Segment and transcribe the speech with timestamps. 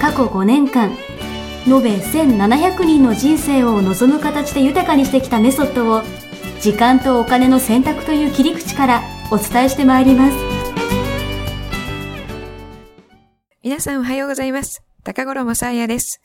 [0.00, 0.90] 過去5年間
[1.66, 6.02] 延べ1700人の人生を望む形で豊かにしてきたメソッドを
[6.60, 10.36] 時間とお金の選択という切り口からお伝えしてまいります。
[13.62, 14.82] 皆さんおはようございます。
[15.04, 16.22] 高頃もさあやです。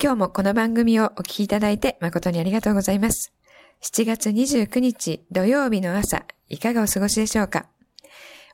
[0.00, 3.32] 今日もこの番組をお聞きいただいて誠にありがとうございます。
[3.82, 7.66] 7月29日土曜日の朝いかがお過ごしでしょうか？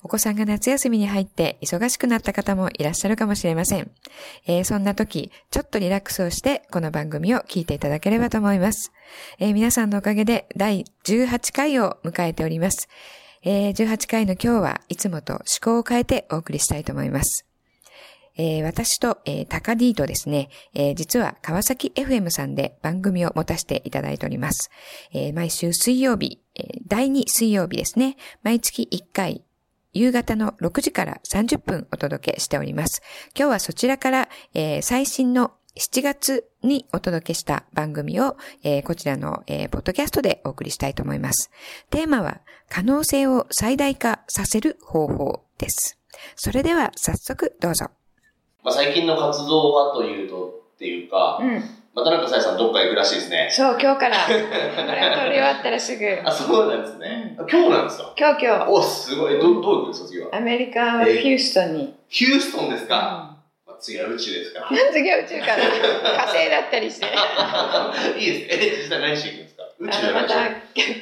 [0.02, 3.90] お子さんが夏休みに入って忙しくなった方もいらっしゃるかもしれません。
[4.46, 8.92] えー、そんな時、ちょっとリラックスをしてこの番組を聞いていただければと思います。
[9.38, 12.88] えー、皆さんのおかげで第18回を迎えております。
[13.42, 17.44] えー、18回の今日はいつもと思考を変えてお送りしたいと思います。
[18.38, 24.70] えー、私と、えー、タカディとですね、えー、実は川崎 FM さんで番組を持たせていただいております。
[25.12, 29.42] え、毎週水曜日、え、第2水曜日ですね、毎月1回、
[29.98, 33.02] 夕方の6時から30分お届けしております。
[33.36, 41.50] 今日はそちらから、えー、最新の7月にお届けした番組を、えー、こちらの、えー、ポッドキャストでお送りしたいと思います。
[41.90, 45.98] テーマは、可能性を最大化させる方法です。
[46.36, 47.86] それでは早速どうぞ。
[48.62, 53.48] まあ、最近の活動はというと、っていうか、うんまたなんかさやさんどっか行くらしいですね。
[53.50, 54.16] そう、今日から。
[54.26, 56.06] これ撮り終わったらすぐ。
[56.24, 57.34] あ、そうなんですね。
[57.38, 58.14] うん、今日なんですか？
[58.16, 58.68] 今日今日。
[58.70, 59.34] お、すごい。
[59.34, 60.28] ど、どういうことですか次は？
[60.36, 61.94] アメリカ、ヒューストンに。
[62.08, 64.68] ヒューストンですか、うん、次は宇宙ですから。
[64.92, 65.56] 次は宇宙から。
[66.26, 67.06] 火星だったりして。
[68.18, 68.64] いいです。
[68.64, 69.62] え、実際何しに行くんですか？
[69.80, 70.34] 宇宙じゃまた、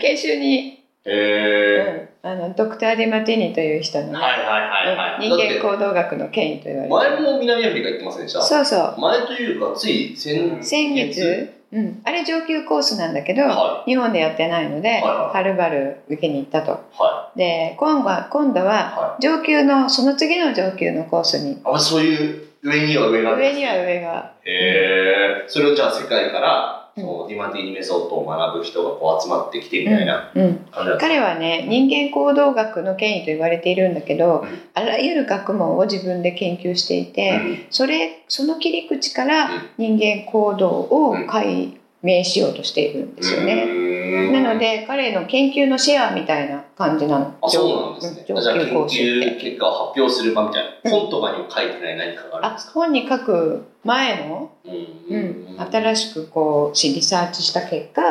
[0.00, 0.82] 研修に。
[1.04, 2.08] へえ。
[2.22, 8.42] あのドクター・ディマティニという人の、ね、はいはいはいはい、人間行動学の権威と言われて前も南アフリカ行ってませんでした？
[8.42, 8.64] そう。
[8.64, 11.52] そう前というかつい先先月？
[11.72, 21.60] うん、あれ上級コースなんだけど、はい、日本でやってないので、はいはい、はるばる受けに行ったと、はい、で今度は今度は上級のその次の上級のコースに。
[21.64, 24.32] あそういう上には上が上には上が。
[24.44, 30.66] へえそれをじゃあ世界からそうディマティニメソッドを学ぶ人がこう集まってきてみたいな、うんうん、
[30.98, 43.84] 彼はね人間行動学の権威と言われているんだけど、うん、あらゆる学問を自分で研究していて、それその切り口から人間行動を解明しようとしているんですよね。
[44.32, 47.34] なので彼の研究のシェアみたいな感じなの。
[47.42, 48.24] あそうなんですね。
[48.26, 52.72] じゃあ研究結果を発表する場みたいな、本とかにも書いてない何かがあるんですか？
[52.72, 58.02] 本に書く前の、うん、新しくこうリサーチした結果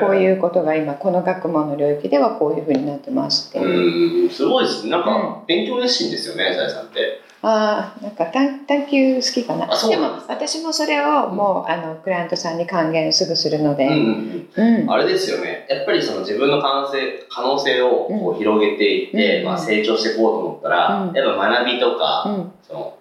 [0.00, 22.24] こういうことが今この学問の領域ではこういうふうになってますってすごいですねなんか勉強熱心ですよねさやさんってあなんか探探求好きかなでも私もそれをもう、あのクライアントさんに還元すぐするので、うんうん、あれですよねやっぱりその自分の可能性可能性をこう広げていって、うん、まあ、成長していこうと思ったら、やっぱ学びとか、
[22.62, 22.98] その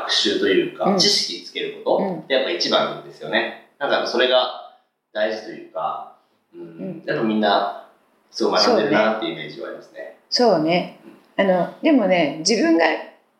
[0.00, 3.68] 学習というか、知識つけることってやっぱ一番ですよね。
[3.78, 4.78] なんかそれが
[5.12, 6.16] 大事というか、
[6.54, 7.02] うん。
[7.04, 7.88] やっぱみんな
[8.30, 10.18] すごい学んでるなっていうイメージはありますね。
[10.30, 10.98] そうね。
[11.36, 12.84] あのでもね自分が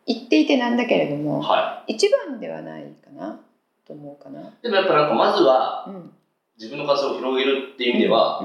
[0.05, 3.39] 言っていてなんだけれども、はい、一番ではないかな
[3.87, 4.51] と思うかな。
[4.61, 6.11] でもやっぱなんかまずは、うん、
[6.57, 8.39] 自分の活動を広げるっていう意味では、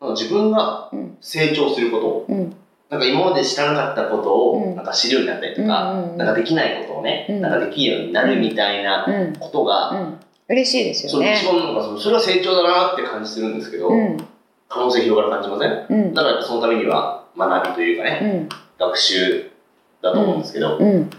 [0.00, 2.56] うん、自分が成長すること、うん、
[2.90, 9.06] なんか今まで知らなかったことをなんか知るようになったりとか、なんかできないことをね、なんかできるようになるみたいな
[9.38, 10.18] ことが、
[10.48, 11.36] 嬉しいですよね。
[11.36, 13.90] そ一番なんかそれは成長だなって感じするんですけど、
[14.68, 19.50] 可能性広がる感じません、だからそのためには学びというかね、学習
[20.02, 21.10] だと思うんですけど、うん、うん、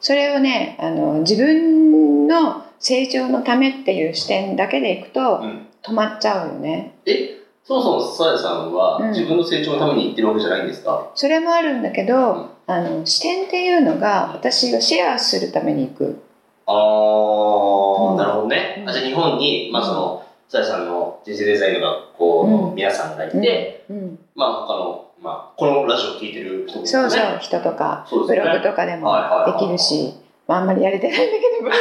[0.00, 5.40] それをねあの自分の成長のためっていう視点だけでいくと、
[5.84, 6.96] 止まっちゃうよね。
[7.06, 7.41] え？
[7.64, 16.22] そもそもさやさんは自分の成長のために言ってるわけじゃないんですか、それもあるんだけど、あの視点っていうのが私がシェアするために行く。
[16.66, 23.86] ああ、なるほどね、あじゃあ日本に、まあそのさやさんの人生デザインの学校の皆さんがいて、
[24.34, 27.38] まあ他のまあ、このラジオ聞いてる人、ね、そうそう。
[27.40, 29.14] 人とか、ね、ブログとかでも
[29.46, 30.14] できるし、
[30.48, 31.70] まあ、あんまりやれてないんだけど。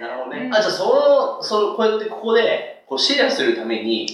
[0.00, 4.06] なるほどね、うん、あじゃあそのそのこうやってここでこうシェアするためめに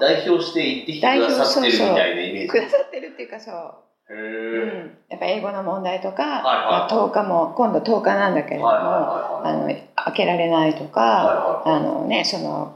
[0.00, 2.48] 代表して行ってきてくださってるみたいなイメージ。
[2.48, 3.74] くださってるっていうかそう。
[4.10, 6.44] へうん、やっぱ英語の問題とか、はいはい。
[6.44, 11.78] まあ、10日も今度10日なんだけれども、あの開けられないとか、はいはい。
[11.78, 12.74] あのねその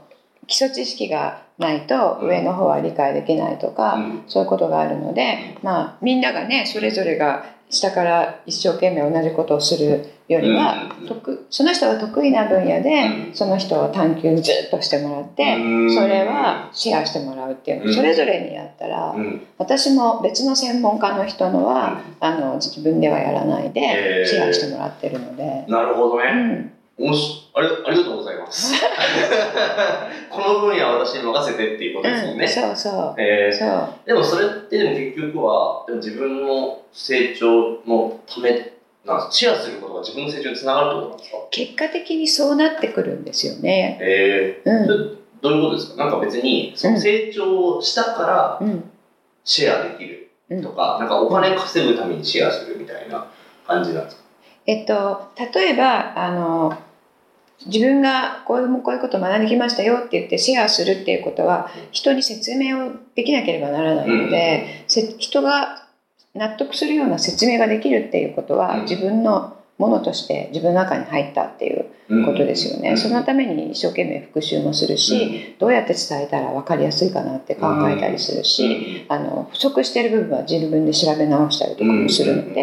[0.49, 4.23] 基礎知識がないと上の方は理解できないとか、うん。
[4.27, 11.07] そういうことがあるので、まあ、みんながねそれぞれが下から一生懸命同じことをするよりは、うん。
[11.07, 13.35] 得その人が得意な分野で、うん。
[13.35, 15.93] その人を探求ずっとしてもらって、うん。
[15.93, 17.93] それはシェアしてもらうっていうの、うん。
[17.93, 19.45] それぞれにやったら、うん。
[19.59, 25.65] 私も別の専門家の人のは、あの自分ではやらないでシェアしてもらってるので。
[25.67, 26.78] なるほどうね。
[26.99, 28.73] もしありありがとうございます。
[30.29, 32.43] この分野は私に任せてっていうことですもんね。
[32.45, 33.15] うん、そうそう。
[33.17, 33.89] えーそう。
[34.05, 37.47] でもそれってでも結局はでも自分の成長
[37.87, 38.73] のため
[39.05, 41.37] なんシェアすることが自分の成長につながるってことなんですか？
[41.51, 43.97] 結果的にそうなってくるんですよね。
[44.01, 45.17] えー、うん。
[45.41, 46.03] どういうことですか？
[46.03, 48.89] なんか別にその成長したからうん。
[49.45, 50.29] シェアできる
[50.61, 53.25] とか、なんかお金稼ぐためにシェアするみたいな
[53.65, 54.23] 感じなんですか？
[54.67, 56.77] えっと、例えばあの
[57.65, 65.85] 自分がこういうこういうことを学んできましたよって言ってシェアするっていうことは人に説明をできなければならないので、せ人が
[66.33, 68.81] 納得するような説明ができるっていうことは、うん。
[68.83, 71.85] 自分のものとして自分の中に入ったっていう
[72.25, 72.97] ことですよね、うん。
[72.97, 82.61] そのために一生懸命復習もするし、どうやって伝えたら分かりやすいかなって考えたりするし、あの不足している部分は自分で調べ直したりとかもするので、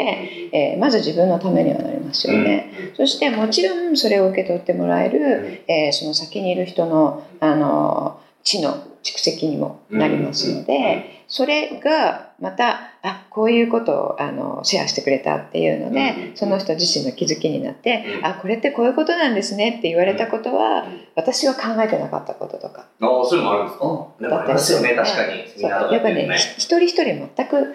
[0.53, 2.71] えーまず自分のためにはなりますよね。
[2.95, 18.25] そしてもちろんそれを受け取ってもらえる、えーその先にいる人のあの知の蓄積にもなりますので、それがまたあこういうことをあのシェアしてくれたっていうので、うんその人自身の気づきになって、うん。
[18.25, 22.87] あこれってこういうことなんですねって言われたことは、私は考えてなかったこととか。
[23.01, 24.23] ああそういうのもあるんですか、うん。
[24.23, 25.63] なんかありますよね確かに。
[25.63, 26.37] やっぱねね。
[26.37, 27.75] 一人一人全く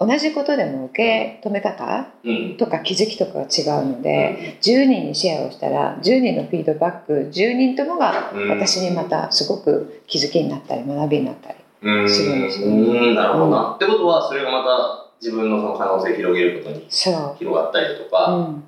[0.00, 2.06] 同じことでも受け止め方？
[2.24, 2.56] うん。
[2.56, 8.48] とか気づきとかが違うので、10人にシェアをしたら10人のフィードバック10人ともがうん。
[8.48, 12.08] 私にまたすごく気づきになったり学びになったりうん。
[12.08, 13.50] するんですようんなるほど。
[13.50, 18.64] な、ってことはそれがまた自分のその可能性を広げることにそ広がったりとう、か、うん、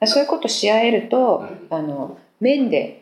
[0.00, 1.76] あそういうことし合えると、うん。
[1.76, 2.99] あの面で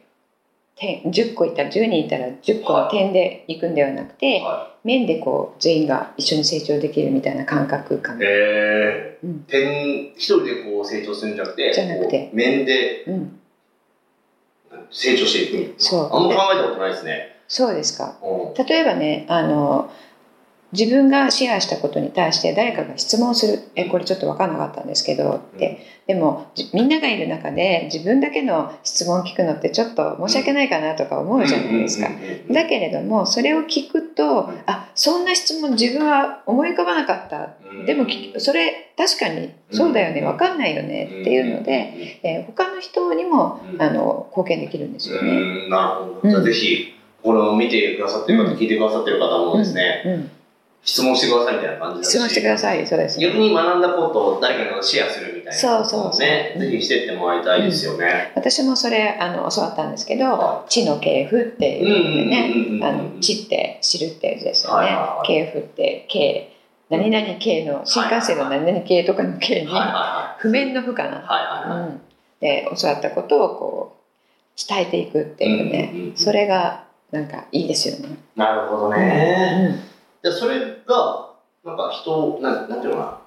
[0.78, 8.24] 点10個いたら10人いたら10個の点でいくんではなくて、ーは面でこう全員が一緒に成長できるみたいな感覚かい、な。
[8.24, 9.44] えうん。
[9.46, 12.30] ー、点一人でこう成長するんじゃなくてじゃなくて。
[12.32, 13.38] 面でうん、
[14.90, 16.14] 成長していくそう。
[16.14, 18.16] あんま考えたことないですね、そうですか。
[18.22, 18.66] うん。
[18.66, 19.90] 例えばねあの
[20.72, 25.78] 自分がシェアしたことに対して誰かが質問する「えこれちょっと分かんなかったんですけど」って。
[26.08, 32.08] でもじみんながいる中で自分だけの質問を聞くのってちょっと申し訳ないかなとか思うじゃないですか。
[32.50, 37.50] だけれどもそれを聞くとあそんな質問自分は思い浮かばなかった。
[37.70, 37.84] うん。
[37.84, 43.82] でもきそれ確かにそうだよね分かんないよねっていうので、えー他の人にもうん。
[43.82, 45.30] あの貢献できるんですよね。
[45.30, 45.68] うん。
[45.68, 46.20] なるほど。
[46.22, 46.30] うん。
[46.30, 48.56] じゃあぜひ、これを見てくださってる方、うん。
[48.56, 50.30] 聞いてくださってる方もですね、うん、
[50.88, 52.86] 質問してくださいみたいな感じ質問してください。
[52.86, 55.52] そうです、逆に学んだことを誰かにシェアするみたいな。
[55.52, 56.20] そうそうそう。
[56.20, 58.32] ね、ぜひしてってもらいたいですよね。
[58.34, 64.86] 私もそれあの教わったんですけどは「知の系譜」っていうねうんうんうんうんあの知って知るってやつですよね。
[64.86, 65.26] はいはいはい。
[65.26, 66.56] 系譜って系
[66.88, 69.68] 何々系の新幹線の何々系とかの系に
[70.38, 71.22] 譜面の譜かな、いはい。
[71.22, 71.80] はいはい。
[71.80, 71.88] はい。
[71.90, 72.00] うん、
[72.40, 73.96] で教わったことをこ
[74.56, 76.16] う伝えていくっていうね、うんうんうん。
[76.16, 78.16] それがなんかいいですよね。
[78.36, 79.82] なるほどね。
[79.82, 81.30] うんじゃあそれが、
[81.64, 83.18] なんか人、なんなんていうのかな。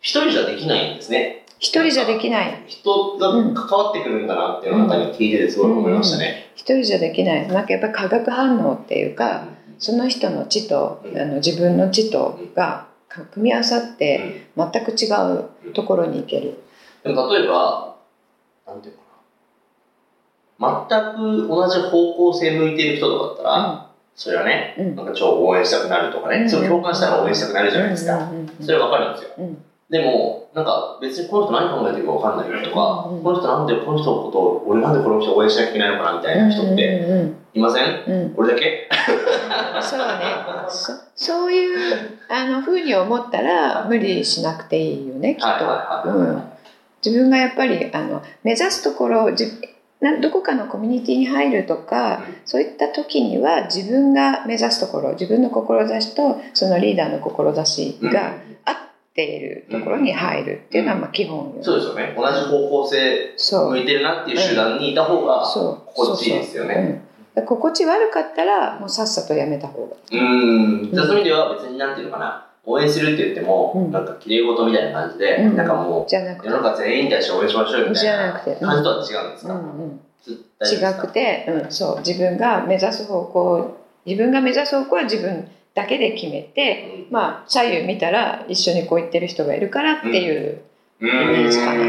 [0.00, 1.44] 一人じゃできないんですね。
[1.58, 6.50] 一人じゃできない人が関わってくるんだなっていうのをなんか聞いててすごい思いましたね。
[6.54, 9.48] 一人じゃできないなんかやっぱり化学反応っていうか
[9.78, 12.86] その人の知と、うんあの自分の知とが
[13.32, 15.06] 組み合わさって全く違
[15.68, 16.62] うところに行ける。
[17.02, 17.96] でも例えば、
[18.66, 19.00] なんていうの
[20.60, 20.86] かな。
[20.88, 23.85] 全く同じ方向性向いてる人とかだったら、
[24.16, 24.96] それはね、うん。
[24.96, 26.50] なんか超応援したくなるとかね、うん。
[26.50, 28.28] それ共感したら応援したくなるじゃないですか。
[28.60, 29.30] それわかるんですよ。
[29.38, 29.62] うん。
[29.90, 38.34] でも、なんか別にこの人何考えてるかわかんないよとか、この人なんでこの人のことを、俺なんでこの人を応援しなきゃいけないのかなみたいな人っていません？
[38.36, 38.88] 俺だけ？
[39.82, 40.04] そうね。
[40.70, 45.64] そそういうあの風に思ったら無理しなくていいよねきっと。
[47.04, 49.44] 自分がやっぱりあの目指すところじ
[50.00, 58.12] などこかのコミュニティに入るとか、そういった時には自分が目指すところ自分の志とそのリーダーの志うん。
[58.12, 58.34] が
[58.64, 58.76] 合っ
[59.14, 62.14] ているところに入るっていうのはまあ基本よ、そうですよね。
[62.14, 64.94] 同じ方向性向いてるなっていう集団にい。
[64.94, 65.82] た方がそう。
[65.86, 67.02] 心地いいですよね。
[67.34, 69.96] うん、心地悪かったらもうさっさとやめた方が。
[70.12, 70.90] うーん。
[70.92, 72.45] じゃあそういう意味では別になんていうのかな。
[72.66, 73.92] 応援するって言っても、うん。
[73.92, 75.56] なんか綺麗事みたいな感じで、うん。
[75.56, 76.48] なんかもう、じゃなくて。
[76.48, 78.56] 世の中全員に対して応援しましょうよみたいなじゃなくて。
[78.56, 80.00] 感じとは違うんですか、うんうん。
[80.22, 80.90] つ大丈夫ですか？
[80.90, 81.98] 違くて、うん、そう。
[81.98, 90.62] 自分が目指す方向自分が目指す方向は自分だけで決めて、まあ左右見たら一緒にこう言ってる人がいるからっていう、
[91.00, 91.80] うん、イメージかな。
[91.82, 91.84] う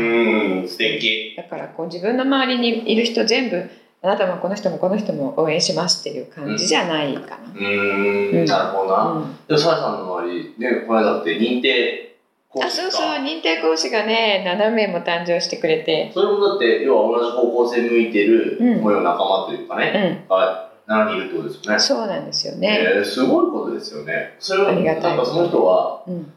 [0.63, 0.67] ん。
[0.67, 1.33] 素敵。
[1.37, 3.69] だからこう自分の周りにいる人全部
[4.01, 8.39] あなたもこの人もこの人も応援しますっていう感じじゃないかうーん。
[8.41, 8.45] うん。
[8.45, 9.03] なるほどな。
[9.05, 9.35] な、うん。
[9.47, 12.15] でもサラさんの周りねこの間だって認定
[12.49, 21.79] 講師あそうそう認定講師がね7名も誕生してくれて、それもだって要は同じ方向性向いてるうん模様仲間というかうね、ん、はい7人いるってことですよね。
[21.79, 22.79] そうなんですよね。
[22.95, 24.35] えーすごいことですよね。
[24.39, 26.31] それはありがたいなんかその人はうん。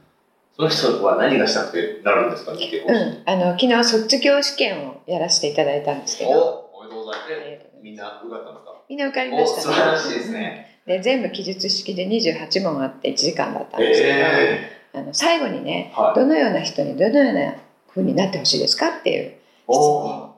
[0.57, 2.53] その人は何がしたくてなるんですか？
[2.53, 6.70] 認定講師、うん、あの昨日卒業試験をやらせていただいたんですけど、
[7.11, 7.83] おおめでとうございますありがとうございます。
[7.83, 10.81] みんな受かったんですかみんな受かりまおした、素晴らしいですね。
[10.87, 16.15] で全部記述式で28問あって1時間だったんですけど、えあの最後にねー、はい。
[16.15, 17.55] どのような人にどのような
[17.89, 20.30] 風になってほしいですかっていう質お問を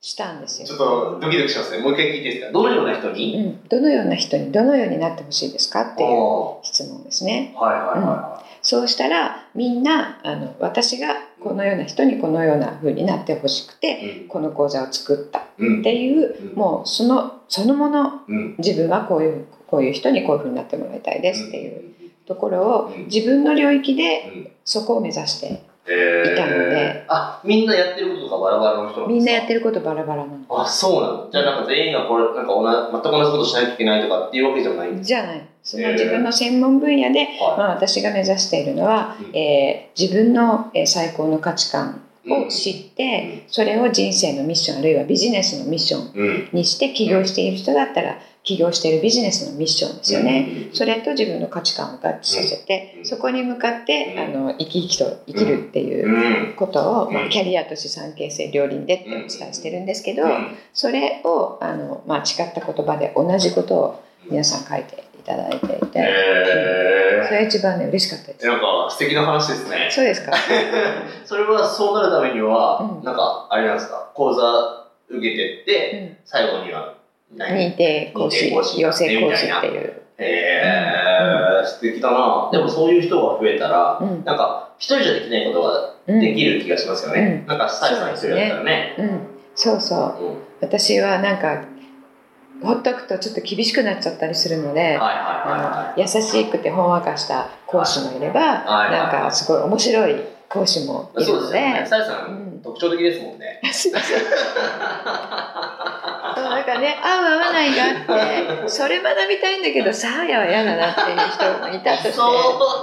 [0.00, 0.66] したんですよ。
[0.66, 1.82] ちょっとドキドキしますね。
[1.82, 2.52] もう一回聞いていいですか？
[2.52, 7.54] どのような人に、うん、どのような人にどのようになってほしいですかっていうお質問ですね。
[7.54, 8.00] ーはいはいはい。
[8.00, 15.38] はそうしたらみんなあの私がこのような人にこのような風になってほしくてい、この講座を作った。
[15.40, 15.82] っうん。
[15.82, 16.54] ていううん。
[16.54, 18.54] もうそのそのものうん。
[18.58, 22.10] 自分はこういうこういう人にこういう風になってもらいたいですっていううん。
[22.26, 23.04] ところをうん。
[23.06, 24.50] 自分の領域でうん。
[24.64, 25.62] そこを目指して
[27.12, 29.18] あみんなやってることがバラバラの人なんですか？
[29.18, 30.38] みんなやってることバラバラなの。
[30.48, 31.28] あそうなの？
[31.30, 35.02] じゃあなんか全員がこれなんか同じ全く同じことしなきゃいけないとかっていうわけじゃない？
[35.04, 35.42] じゃない。
[35.62, 39.36] その自分の専門分野で、かまあ、私が目指しているのは、うん。
[39.36, 46.48] えー自分のえー最高の価値観を知って、それを人生のミッションあるいはビジネスのミッションうん。
[46.52, 50.68] にして起業している人だったら起業しているビジネスのミッションですよね。
[50.68, 50.74] うん。
[50.74, 53.04] それと自分の価値観を合致させて、うん。
[53.04, 54.18] そこに向かって、うん。
[54.18, 56.08] あの生き生きと生きるっていう
[56.48, 56.54] うん。
[56.56, 57.14] ことを、うん。
[57.14, 60.56] まあ、キャリアと資産形成両輪でってお伝えしてるんですけど、うん。
[60.72, 68.46] それをあの、まあ、違った言葉で同じことを皆さん書いていただいていて、そえれが一番ね嬉しかったです。
[68.46, 69.88] ーなんか素敵な話ですね。
[69.90, 70.32] そうですか。
[71.26, 73.04] それはそうなるためには、うん。
[73.04, 74.10] なんかあれなんですか？
[74.14, 74.42] 講座
[75.10, 76.94] 受けてって、最後には
[77.36, 80.02] 何認定講師、養成講師っていう。
[80.18, 82.50] えー、素敵だな。
[82.52, 84.24] でもそういう人が増えたら、うん。
[84.24, 86.20] なんか一人じゃできないことがうん。
[86.20, 87.46] できる気がしますよね、うん。
[87.46, 88.94] なんかサイさん一人だったらね。
[88.98, 89.20] うん、
[89.54, 90.24] そうそう。
[90.24, 90.36] うん。
[90.60, 91.64] 私はなんか
[92.62, 94.98] ほっとくとちょっと厳しくなっちゃったりするので、
[95.96, 100.16] 優しくてほんわかした講師もいれば、はいなんかすごい面白い
[100.48, 101.80] 講師もいるのそうですよね。
[101.80, 101.86] で。
[101.86, 102.60] サイさん、うん。
[102.62, 103.60] 特徴的ですもんね。
[103.72, 104.18] すいません
[106.48, 112.12] なんかね合う合わないがあってそれ学びたいんだけどサーヤは嫌だなっていう人もいたとして。
[112.12, 112.32] そう。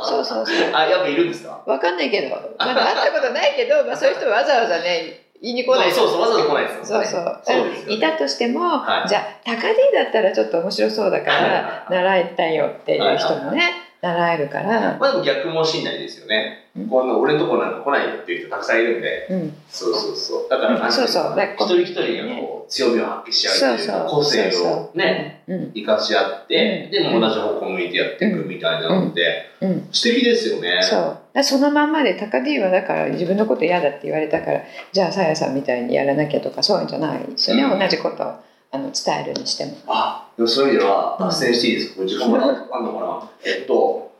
[0.06, 1.62] そうそうそうあやっぱいるんですか？
[1.66, 5.92] わかんないけどまだ会ったことないけど、まあ、そういう人わざわざね言いに来ない。
[5.92, 7.94] そうそうわざわざ来ないですそうそう、そうね。
[7.94, 9.08] いたとしても、はい。
[9.08, 16.88] じゃあ高 D だったらちょっと面白そうだからはい習いたいよっていう人もね、習えるから、まあでも逆もしんないですよね、うん。
[16.88, 19.28] こんな俺のとこなんか来ないよっていう人たくさんいるんで。
[19.30, 20.50] うん、そうそうそう。
[20.50, 21.36] だからなんそうそう。
[21.36, 25.72] 一人一人がこう強みを発揮し合うというか個性をねうん。
[25.74, 26.92] 生かし合って、うん。
[26.92, 29.24] でも同じ方向向いてやっていくみたいなので、
[29.62, 30.80] うん、素敵ですよね。
[30.84, 31.44] そう。
[31.44, 34.62] そのまんまで高 D はだから自分のこと嫌だって言われたから
[34.92, 37.20] じゃあさやさんみたいにやらなきゃとかそういうんじゃない。
[37.20, 38.24] ですよね、うん同じこと。
[38.24, 38.34] を
[38.72, 39.78] あの伝えるにしても。
[39.88, 41.26] あでもそういう意味ではうん。
[41.28, 43.30] 脱線していいですか、これ時間まだあんのかな？
[43.46, 44.12] えっと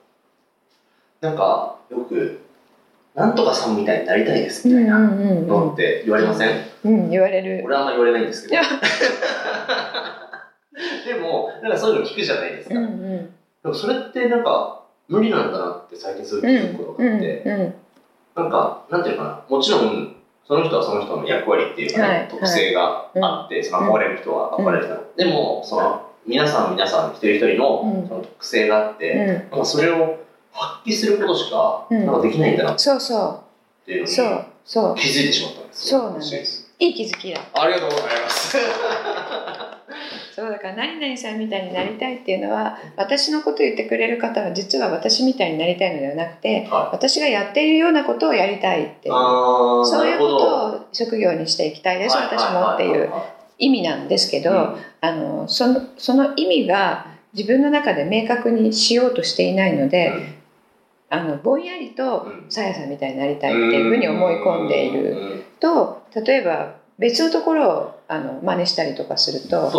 [1.22, 2.40] なんかよく
[3.16, 6.50] なんとかさんみたいになりたいですみたいなうんのって言われません、
[6.86, 7.64] うん、言われる。
[7.66, 8.62] 俺はあんま言われないんですけど。
[11.08, 13.18] でもなんかそういうの聞くじゃないですか、うんうん。
[13.18, 13.32] で
[13.64, 17.74] もそれってなんか無理なんだなって最近すごくうん気づくことうんがあって、うん。
[18.36, 19.56] なんかなんていうのかな？
[19.58, 20.16] もちろん
[20.48, 24.86] その人はその人の役割っていうかね、はい特性があって、その憧れる人は憧れる。
[24.86, 28.08] 人、でもその皆さん皆さん一人一人のうん。
[28.08, 29.66] その特性があって、うん。
[29.66, 32.06] それを発揮することしかうん。
[32.06, 33.44] なんかできないんだなっそうそ
[33.86, 34.96] ていうのにうそうそう。
[34.96, 36.74] 気づいてしまったんですそうなんです。
[36.80, 37.42] いい気づきだ。
[37.54, 38.58] ありがとうございます
[40.38, 49.16] そうだから何々さんみたいになりたいっていうのは私のことを言ってくれる方は実は私みたいになりたいのではなくては私がやっているようなことをやりたいっていう
[49.84, 53.12] そういうことを職業にしていきたいです私もっていう
[53.58, 54.76] 意味なんですけど、うん。
[55.02, 60.12] あのそのその意味が自分の中で明確にしようとしていないので、
[61.10, 62.52] あのぼんやりとうん。
[62.52, 69.70] さやさんみたいになりたいっていうふうに思い込んでいると例えば別のところをあの真似したりとかするとね、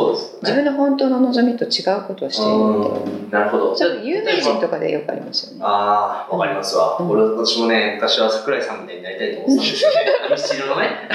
[0.43, 3.75] 自分の本当の望みと違うことをしているってなるほど。
[3.75, 5.61] それ有名人とかでよくありますよね。
[5.63, 11.09] ああわかりますわ、うん、俺私もね昔は桜井さんみたいになりたいと思ってたんですよ ね。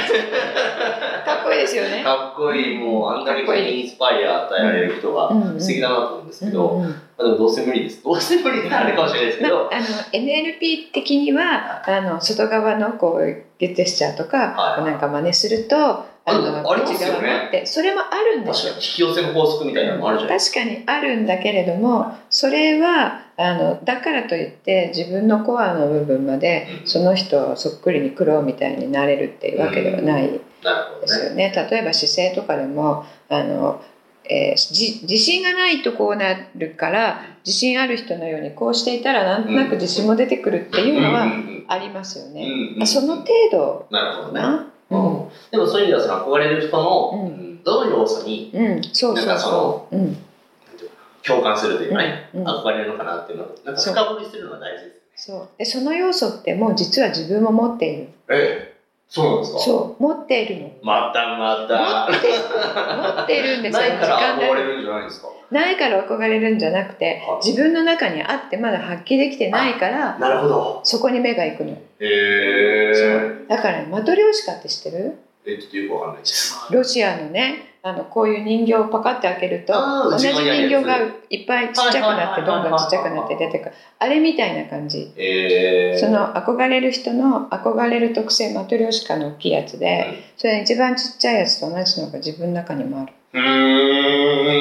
[1.24, 2.04] かっこいいですよね。
[2.04, 2.78] かっこいい。
[2.80, 8.04] もうあんだけインスパイア与えられる人が不思議だなと思うんですけど、うんうん、まあ、でもどうせ無理です。
[8.04, 17.66] どうせ無理ってあるかもしれないですけど、まあ、あの NLP 的にはあの外側のこうジェスチャーとか、はい、なんか真似するとあのありますよねって。
[17.66, 30.40] それもあるんですよ引き寄せの法則みたいなのもあるじゃない確かにあるんだけれどもそれはあのだからといって自分のコアの部分までその人をそっくりに苦労みたいになれるっていうわけではないで
[31.06, 31.50] すよね。
[31.50, 33.82] ね例えば姿勢とかでもあの
[34.26, 41.28] えー、自信がないとこうなるから自信ある人のようにこうしていたらなんとなく自信も出てくるっていうのは
[41.68, 42.86] ありますよね。
[42.86, 44.73] その程度なるほどね。
[44.90, 47.32] うん、でもそういう意味ではその憧れる人の
[47.64, 50.18] どの要素に、うん、そうそうそう、うん、
[51.26, 55.02] 共感するというかね、うん、憧れるのかなっていうのをなんか深掘りするのが大事ですね。
[55.16, 55.50] そう。
[55.58, 58.10] でその要素ってもう実は自分も持っている。
[58.30, 58.74] ええ。
[59.10, 59.60] そうなんですか？
[59.60, 60.04] そう。
[60.04, 60.72] 持っているの。
[60.82, 62.10] またまた。
[63.18, 63.80] 持っているんですよ。
[63.80, 65.28] ないから憧れるんじゃないですか？
[65.52, 70.82] ないから憧れるんじゃなくて、自分の中にあってまだ発揮できてないからなるほど。
[70.84, 75.18] そこに目が行くのへえだから、ね、マトリョーシカって知ってる？
[75.46, 76.56] えちょっとよくわかんないです。
[76.72, 79.74] ロシアのねあのこういう人形をパカって開けると
[80.10, 83.72] 同じ人形がいっぱいちっちゃくなってどんどんちっちゃくなって出てくる。
[84.00, 93.12] あれみたいな感じ、えー、その憧れる人の憧れる特性マトリョーシカの大きいやつで、それ一番ちっちゃいやつと同じのが自分の中にもある。
[93.34, 93.40] う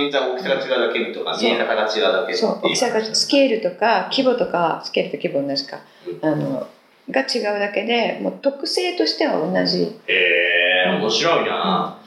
[0.09, 0.11] ん。
[0.11, 2.59] じゃあ大きさが違うだけとか見え方が違うだけそう。
[2.61, 5.79] 大きさがスケールとか規模とかスケールと規模同じか、
[6.23, 6.67] あの
[7.11, 10.01] が違うだけでもう特性としては同じ。
[10.07, 10.15] へ
[10.89, 11.99] え面白いな、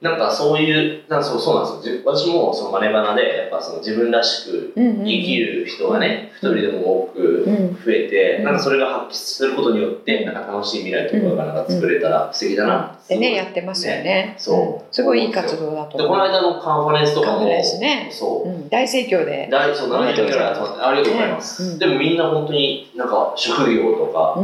[0.00, 2.02] なんかそういう、なんかそうそうなんですよ。
[2.04, 7.43] 私もそのマネバナで、やっぱその自分らしく生きる人がね、一、人でも多く
[8.44, 14.34] なんかそれが発揮することによって、なんか楽しい未来とかがなんか作れたら素敵だなってね、やってますよね。
[14.38, 14.94] そう。
[14.94, 15.98] すごいいい活動だと思う。
[15.98, 18.70] で、この間のカンファレンスとかも、ね、そう。
[18.70, 19.48] 大盛況で。
[19.50, 21.78] 大、そう、7人ぐらい集まって、ありがとうございます。
[21.78, 24.38] でもみんな本当になんか職業とか、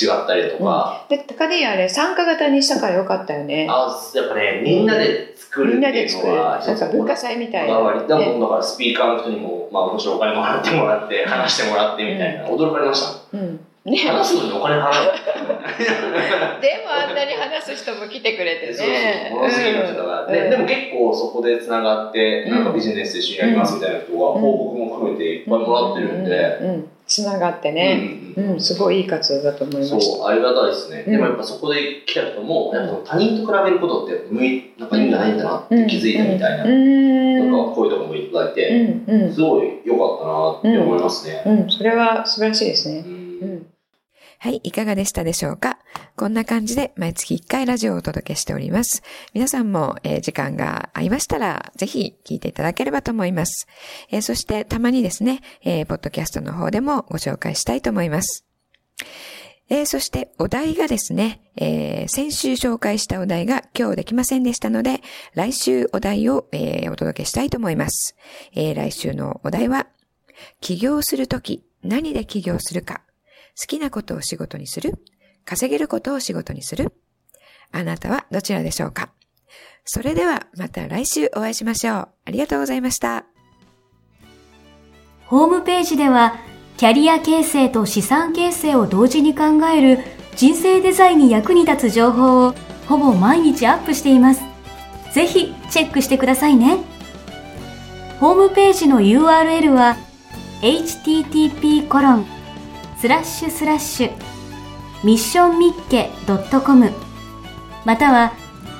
[0.00, 1.06] 違ったりとか。
[1.08, 3.66] で、高であれ参加型にしたからよかったよね。
[3.68, 7.80] あ、やっぱね、みんなで作るっていうのは、なんか文化祭みたいな。
[7.80, 13.17] だだからスピーカーの人にも、まあもちろんお金も払ってもらって、話してもらってみたいな、驚かれました？
[13.32, 13.60] うん。
[13.84, 14.92] ね、話すのにお金払う。
[16.60, 18.72] でもあんなに話す人も来てくれてね。
[18.72, 20.50] そうそう、ものすぎる人が、うん、で。
[20.50, 29.88] でも結構そこでつながって、なんかビジネスで一緒にやりますみたいな人が、報告も含めていっぱいもらってるんで、つながってね、うん、うん、すごいいい活動だと思います。
[29.88, 39.00] そうありがたいですね、うん、でもやっぱそこで来た人もやっぱ他人と比べることって向いなんか意味がないんだなって気づいたみたいな、うん、なんかこういうとこもいただいて、
[39.32, 41.70] すごい良かったなって思いますね、うん。
[41.70, 43.02] それは素晴らしいですね、
[44.40, 45.78] はい、いかがでしたでしょうか？
[46.14, 49.02] こんな感じで毎月1回ラジオをお届けしております。
[49.34, 53.66] 皆さんも、えー、時間が合いましたら、ぜひ聞いていただければと思います。
[54.12, 58.44] えー、そしてたまにですね、えー、ポッドキャストの方でもご紹介したいと思います。
[59.70, 65.02] えー、そしてお題がですね、えー、先週紹介したお題が今日できませんでしたので、
[65.34, 68.14] 来週お題を、えー、お届けしたいと思います。
[68.54, 69.88] え来週のお題は、
[70.60, 73.02] 起業するとき何で起業するか
[73.60, 74.94] 好きなことを仕事にする
[75.44, 76.92] 稼げることを仕事にする
[77.72, 79.10] あなたはどちらでしょうか？
[79.84, 82.08] それではまた来週お会いしましょう。
[82.26, 83.24] ありがとうございました。
[85.26, 86.36] ホームページでは
[86.76, 89.44] キャリア形成と資産形成を同時に考
[89.74, 89.98] える
[90.36, 92.54] 人生デザインに役に立つ情報を
[92.86, 94.42] ほぼ毎日アップしています。
[95.12, 96.78] ぜひチェックしてくださいね。
[98.20, 99.96] ホームページの URL は
[100.62, 102.37] http コロン
[103.00, 104.12] スラッシュスラッシュ。
[105.04, 106.90] ミッションミッケ .com
[107.84, 108.32] または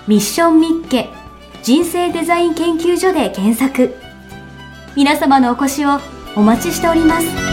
[0.08, 1.10] ミッションミッケ
[1.62, 3.94] 人生デザイン研究所で検索。
[4.96, 6.00] 皆様のお越しを
[6.34, 7.47] お待ちしております。